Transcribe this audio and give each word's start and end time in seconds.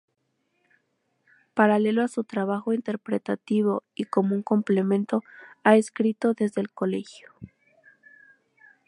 Paralelo 1.53 2.01
a 2.01 2.07
su 2.07 2.23
trabajo 2.23 2.73
interpretativo 2.73 3.83
y 3.93 4.05
como 4.05 4.33
un 4.33 4.41
complemento, 4.41 5.21
ha 5.63 5.75
escrito 5.75 6.33
desde 6.33 6.59
el 6.59 6.71
colegio. 6.71 7.27